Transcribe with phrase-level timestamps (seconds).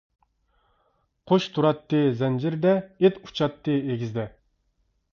[1.33, 4.29] قۇش تۇراتتى زەنجىردە، ئىت ئۇچاتتى ئېگىزدە.